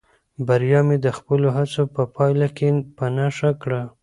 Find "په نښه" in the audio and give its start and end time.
2.97-3.51